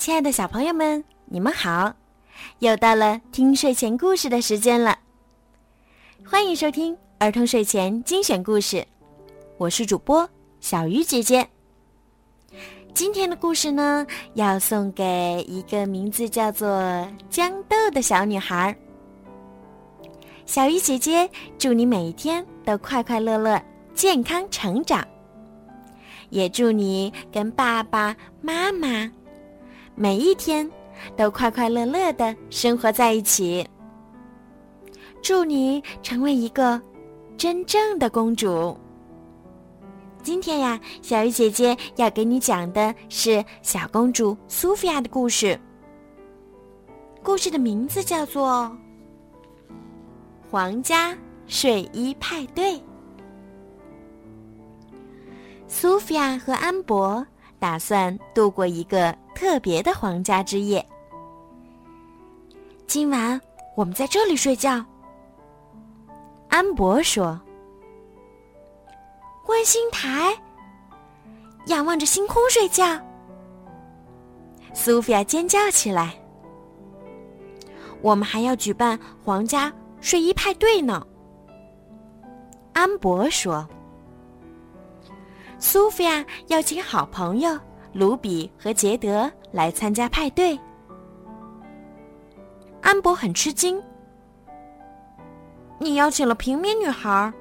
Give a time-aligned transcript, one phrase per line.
[0.00, 1.92] 亲爱的小朋友们，你们好！
[2.60, 4.98] 又到了听睡前故事的时间了，
[6.24, 8.82] 欢迎收听儿童睡前精选故事，
[9.58, 10.26] 我是主播
[10.58, 11.46] 小鱼姐姐。
[12.94, 16.66] 今天的故事呢，要送给一个名字叫做
[17.30, 18.74] 豇豆的小女孩。
[20.46, 21.28] 小鱼姐姐
[21.58, 23.62] 祝你每一天都快快乐乐、
[23.94, 25.06] 健康成长，
[26.30, 29.12] 也祝你跟爸爸妈妈。
[29.94, 30.68] 每一天
[31.16, 33.66] 都快快乐乐的生活在一起。
[35.22, 36.80] 祝你成为一个
[37.36, 38.76] 真正的公主。
[40.22, 45.58] 今天呀，小鱼姐姐要给你讲的是小公主苏菲亚的故事。
[47.22, 48.48] 故事的名字叫做
[50.50, 52.72] 《皇家睡衣派对》。
[55.68, 57.26] 苏菲亚和安博
[57.58, 59.14] 打算度过一个。
[59.40, 60.86] 特别的皇家之夜。
[62.86, 63.40] 今晚
[63.74, 64.84] 我们在这里睡觉。
[66.50, 67.40] 安博说
[69.42, 70.38] ：“观星台，
[71.68, 73.00] 仰望着星空睡觉。”
[74.74, 76.14] 苏菲亚尖叫起来
[78.02, 79.72] ：“我们还要举办皇家
[80.02, 81.06] 睡衣派对呢。”
[82.74, 83.66] 安博说
[85.58, 87.58] ：“苏菲亚要请好朋友。”
[87.92, 90.58] 卢比和杰德来参加派对，
[92.80, 93.82] 安博很吃惊。
[95.78, 97.32] 你邀请了平民女孩，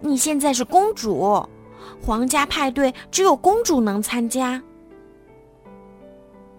[0.00, 1.44] 你现在是公主，
[2.00, 4.62] 皇家派对只有公主能参加，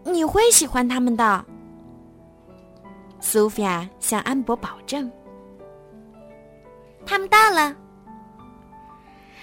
[0.04, 1.46] 你会喜欢他们的。
[3.22, 5.12] 苏菲亚向安博保证。
[7.06, 7.76] 他们到了，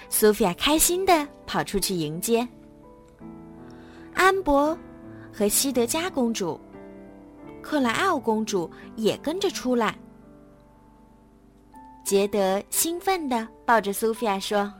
[0.09, 2.47] 苏菲亚开心的跑出去迎接。
[4.17, 4.77] 安博
[5.31, 6.59] 和西德加公主、
[7.61, 9.95] 克莱奥公主也跟着出来。
[12.03, 14.73] 杰德兴奋地抱着苏菲亚说：“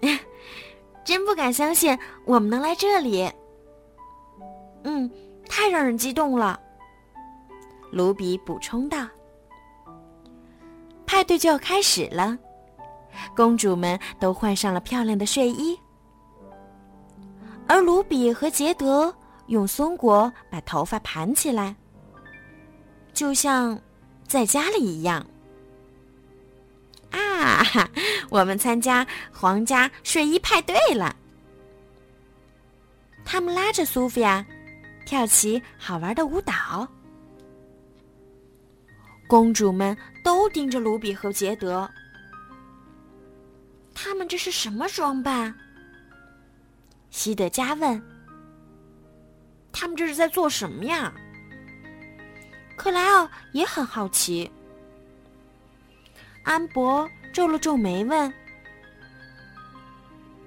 [1.04, 3.28] 真不敢相信我们能来这里。
[4.84, 5.10] ”“嗯，
[5.48, 6.58] 太让人激动了。”
[7.90, 9.08] 卢比补充道。
[11.04, 12.38] “派对就要开始了，
[13.34, 15.76] 公主们都换上了漂亮的睡衣。”
[17.68, 19.14] 而卢比和杰德
[19.48, 21.74] 用松果把头发盘起来，
[23.12, 23.78] 就像
[24.26, 25.24] 在家里一样。
[27.10, 27.62] 啊，
[28.30, 31.14] 我们参加皇家睡衣派对了！
[33.24, 34.44] 他们拉着苏菲亚
[35.04, 36.86] 跳起好玩的舞蹈。
[39.26, 41.90] 公主们都盯着卢比和杰德，
[43.92, 45.52] 他们这是什么装扮？
[47.16, 48.00] 西德加问
[49.72, 51.10] ：“他们这是在做什么呀？”
[52.76, 54.52] 克莱奥也很好奇。
[56.44, 58.30] 安博皱了皱眉问：“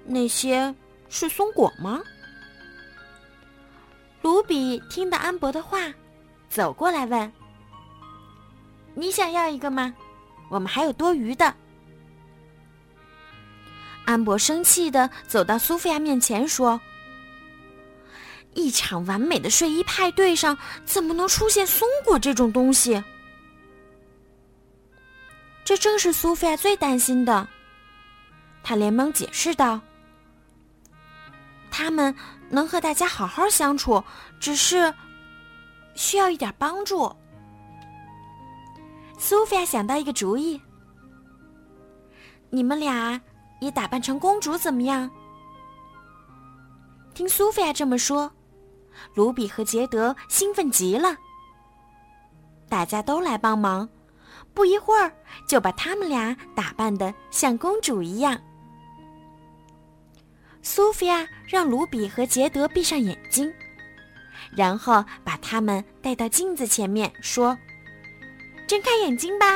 [0.06, 0.72] 那些
[1.08, 2.00] 是松果吗？”
[4.22, 5.92] 卢比听到安博的话，
[6.48, 7.32] 走过来问
[8.94, 9.92] ：“你想要一个吗？
[10.48, 11.52] 我们还有多余的。”
[14.10, 16.78] 安博生气的走到苏菲亚面前说
[18.54, 23.00] ：“一场完美的睡衣派对上，怎么能出现松果这种东西？”
[25.64, 27.46] 这正是苏菲亚最担心的。
[28.64, 29.80] 她连忙解释道
[31.70, 32.12] ：“他们
[32.48, 34.02] 能和大家好好相处，
[34.40, 34.92] 只是
[35.94, 37.14] 需要一点帮助。”
[39.20, 40.60] 苏菲亚想到一个主意
[42.50, 43.20] ：“你们俩。”
[43.60, 45.10] 也打扮成公主怎么样？
[47.14, 48.30] 听苏菲亚这么说，
[49.14, 51.16] 卢比和杰德兴奋极了。
[52.68, 53.88] 大家都来帮忙，
[54.54, 55.12] 不一会儿
[55.46, 58.40] 就把他们俩打扮的像公主一样。
[60.62, 63.52] 苏菲亚让卢比和杰德闭上眼睛，
[64.54, 67.58] 然后把他们带到镜子前面，说
[68.68, 69.46] ：“睁开眼睛吧。”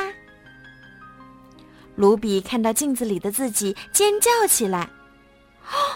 [1.95, 4.89] 卢比看到镜子里的自己，尖叫起来
[5.71, 5.95] ：“哦，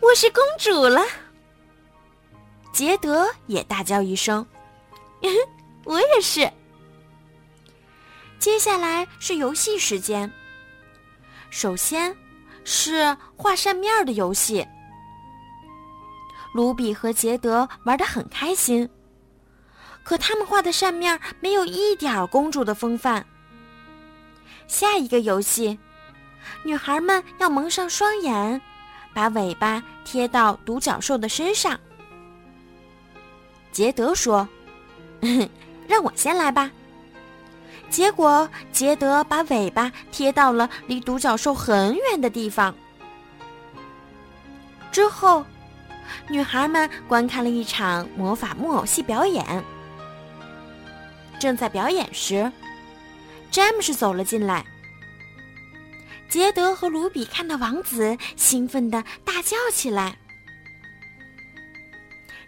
[0.00, 1.02] 我是公主了！”
[2.72, 4.46] 杰德也大叫一声
[5.84, 6.50] ：“我也是！”
[8.38, 10.30] 接下来是游戏时间。
[11.50, 12.16] 首先
[12.64, 14.66] 是画扇面的游戏。
[16.54, 18.88] 卢比和杰德玩的很开心，
[20.02, 23.24] 可他们画的扇面没有一点公主的风范。
[24.70, 25.76] 下一个游戏，
[26.62, 28.62] 女孩们要蒙上双眼，
[29.12, 31.78] 把尾巴贴到独角兽的身上。
[33.72, 34.48] 杰德说
[35.88, 36.70] ：“让我先来吧。”
[37.90, 42.72] 结果，杰德把尾巴贴到了离独角兽很远的地方。
[44.92, 45.44] 之后，
[46.28, 49.64] 女孩们观看了一场魔法木偶戏表演。
[51.40, 52.50] 正在表演时，
[53.50, 54.64] 詹姆斯走了进来。
[56.28, 60.16] 杰德和卢比看到王子，兴奋的大叫起来。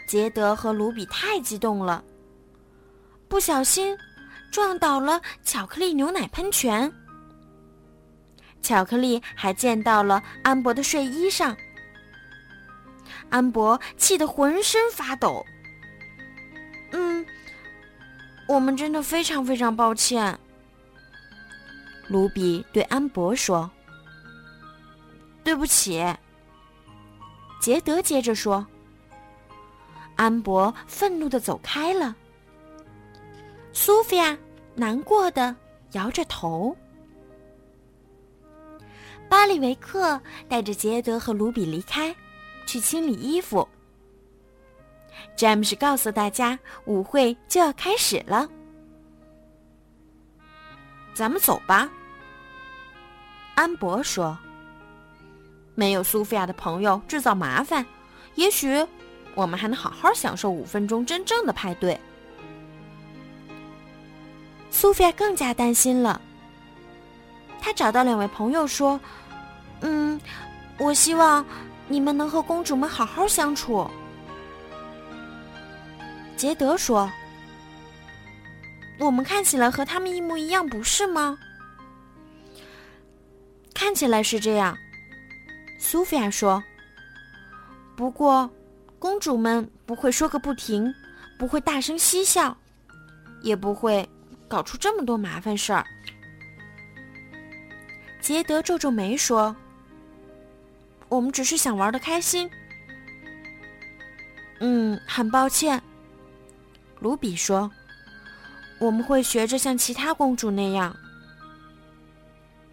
[0.07, 2.05] 杰德和卢比太激动了，
[3.29, 3.97] 不小心。
[4.53, 6.93] 撞倒了巧克力牛奶喷泉，
[8.61, 11.57] 巧克力还溅到了安博的睡衣上。
[13.31, 15.43] 安博气得浑身发抖。
[16.91, 17.25] 嗯，
[18.47, 20.39] 我们真的非常非常抱歉。
[22.09, 23.71] 卢比对安博说
[25.43, 26.05] ：“对不起。”
[27.61, 28.67] 杰德接着说
[30.17, 32.15] ：“安博愤怒的走开了。”
[33.73, 34.37] 苏菲亚
[34.75, 35.55] 难过的
[35.93, 36.77] 摇着头。
[39.29, 42.15] 巴里维克带着杰德和卢比离开，
[42.67, 43.67] 去清理衣服。
[45.37, 48.47] 詹姆斯告诉大家，舞会就要开始了，
[51.15, 51.89] 咱们走吧。
[53.55, 54.37] 安博说
[55.75, 57.85] ：“没有苏菲亚的朋友制造麻烦，
[58.35, 58.85] 也许
[59.35, 61.99] 我们还能好好享受五分钟真正的派对。”
[64.71, 66.21] 苏菲亚更加担心了。
[67.61, 68.99] 她找到两位朋友说
[69.83, 70.19] ：“嗯，
[70.79, 71.45] 我希望
[71.89, 73.89] 你们能和公主们好好相处。”
[76.37, 77.09] 杰德说
[78.99, 81.39] ：“我们看起来和他们一模一样，不是吗？”
[83.75, 84.77] 看起来是这样，
[85.79, 86.63] 苏菲亚说。
[87.97, 88.51] 不过，
[88.99, 90.93] 公主们不会说个不停，
[91.39, 92.57] 不会大声嬉笑，
[93.43, 94.09] 也不会。
[94.49, 95.83] 搞出这么多麻烦事儿，
[98.21, 99.57] 杰德皱皱眉说
[101.09, 102.51] ：“我们只是想玩的开心。”
[104.61, 105.83] 嗯，很抱歉，
[107.01, 107.71] 卢比说
[108.83, 110.95] ：“我们会学着像其他公主那样。”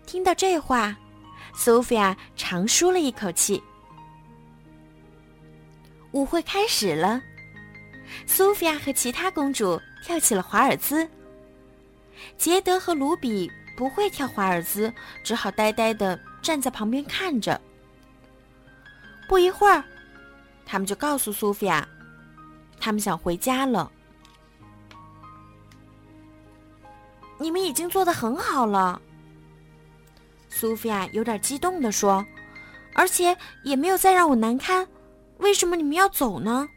[0.08, 0.98] 听到这话，
[1.54, 3.62] 索菲亚长舒了一口气。
[6.12, 7.22] 舞会开始了，
[8.26, 11.08] 苏菲亚和其他公主跳起了华尔兹。
[12.40, 14.92] 杰德和卢比不会跳华尔兹，
[15.24, 17.62] 只好呆呆的站在旁边看着。
[19.28, 19.84] 不一会儿，
[20.66, 21.88] 他们就告诉苏菲亚，
[22.80, 23.92] 他们想回家了。
[27.40, 29.02] 你们已经做的很好了，
[30.50, 32.24] 苏菲亚有点激动的说，
[32.94, 34.88] 而且也没有再让我难堪。
[35.38, 36.68] 为什么你们要走呢？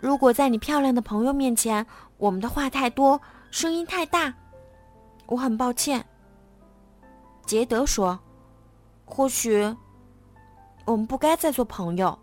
[0.00, 1.86] 如果在你漂亮的朋友面前。
[2.18, 4.32] 我们的话太多，声音太大，
[5.26, 6.06] 我很抱歉。
[7.44, 8.16] 杰德说
[9.04, 9.74] ：“或许
[10.84, 12.16] 我们不该再做朋友。”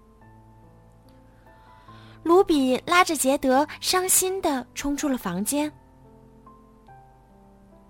[2.30, 5.74] 卢比拉着杰德，伤心的冲出了房间。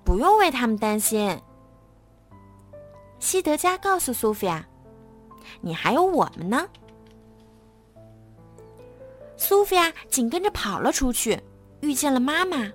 [0.02, 1.38] 不用为他们担心，
[3.20, 4.66] 西德加告诉苏菲亚
[5.60, 6.66] ：“你还有我们呢。”
[9.36, 11.38] 苏菲亚紧跟着跑了出去。
[11.82, 12.72] 遇见了妈妈，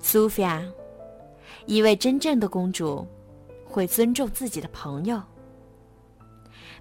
[0.00, 0.60] 苏菲亚，
[1.66, 3.06] 一位真正的公主
[3.64, 5.22] 会尊重自己的朋友。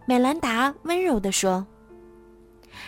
[0.07, 1.63] 美兰达温柔地说：“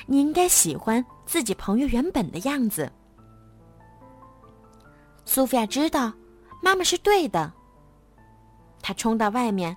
[0.06, 2.92] 你应该喜欢自己朋友原本的样子。”
[5.26, 6.12] 苏菲亚知道
[6.62, 7.52] 妈妈是对的。
[8.82, 9.76] 她冲到外面，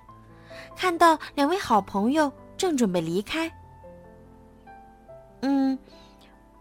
[0.75, 3.51] 看到两位好朋友正准备离开。
[5.41, 5.77] 嗯。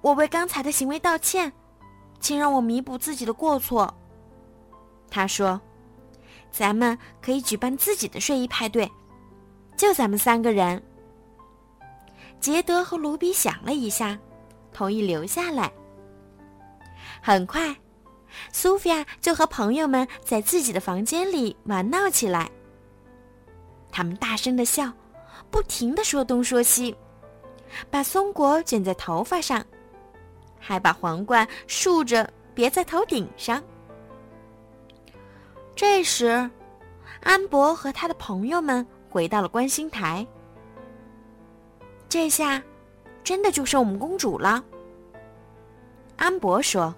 [0.00, 1.50] 我为刚才的行为道歉，
[2.20, 3.92] 请让我弥补自己的过错。
[5.10, 5.58] 他说
[6.52, 8.86] ：“咱们可以举办自己的睡衣派对，
[9.78, 10.82] 就咱们三个人。”
[12.44, 14.18] 杰德和卢比想了一下，
[14.70, 15.72] 同意留下来。
[17.22, 17.74] 很快，
[18.52, 22.50] 苏菲亚就和朋友们在自己的房间里玩闹起来。
[23.90, 24.92] 他们大声的笑，
[25.50, 26.94] 不停的说东说西，
[27.90, 29.64] 把松果卷在头发上。
[30.60, 33.62] 还把皇冠竖着别在头顶上。
[35.74, 36.50] 这时，
[37.22, 40.26] 安博和他的朋友们回到了观星台。
[42.14, 42.62] 这下，
[43.24, 44.62] 真的就剩我们公主了。
[46.14, 46.94] 安博说：“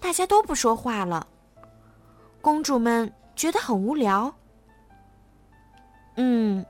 [0.00, 1.26] 大家都不说话了，
[2.40, 4.34] 公主们觉得很无聊。”
[6.16, 6.64] 嗯，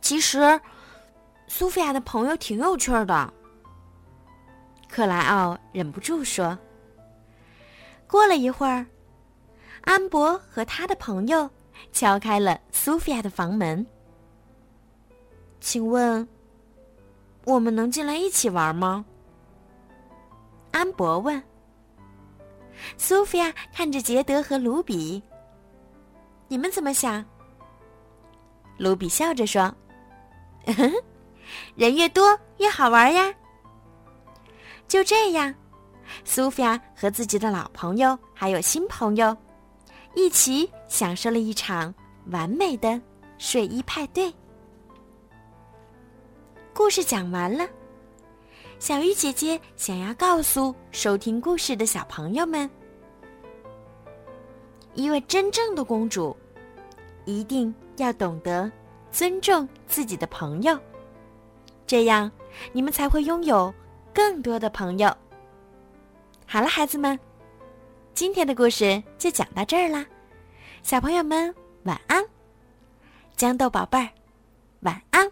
[0.00, 0.58] 其实，
[1.46, 3.30] 苏菲亚的朋友挺有趣的。
[4.88, 6.58] 克莱奥忍不住说。
[8.06, 8.86] 过了一会儿，
[9.82, 11.50] 安博和他的朋友
[11.92, 13.86] 敲开了苏菲亚的房门。
[15.60, 16.26] 请问，
[17.44, 19.04] 我们能进来一起玩吗？
[20.72, 21.42] 安博问。
[22.96, 25.22] 苏菲亚看着杰德和卢比
[26.48, 27.24] ：“你们怎么想？”
[28.78, 29.74] 卢比笑着说
[31.76, 33.34] ：“人越多越好玩呀。”
[34.88, 35.54] 就这样。
[36.24, 39.36] 苏菲亚和自己的老朋友还有新朋友，
[40.14, 41.94] 一起享受了一场
[42.26, 43.00] 完美的
[43.36, 44.32] 睡衣派对。
[46.80, 47.68] 故事讲完了，
[48.78, 52.68] 小鱼姐姐想要告诉收听故事的小朋友们：
[54.94, 56.34] 一位真正的公主，
[57.26, 58.72] 一定要懂得
[59.12, 60.76] 尊重自己的朋友，
[61.86, 62.32] 这样
[62.72, 63.72] 你们才会拥有
[64.14, 65.14] 更多的朋友。
[66.46, 67.16] 好了，孩子们，
[68.14, 70.06] 今天的故事就讲到这儿啦。
[70.82, 72.24] 小朋友们晚安，
[73.36, 74.08] 豇豆宝贝儿，
[74.80, 75.30] 晚安。